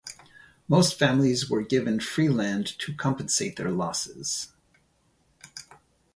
Most 0.67 0.97
families 0.97 1.47
were 1.47 1.61
given 1.61 1.99
free 1.99 2.27
land 2.27 2.65
to 2.79 2.91
compensate 2.91 3.57
their 3.57 3.69
losses. 3.69 4.47